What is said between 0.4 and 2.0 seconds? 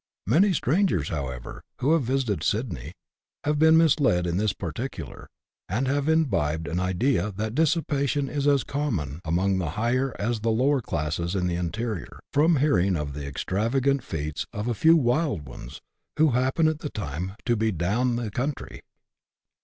strangers, however, who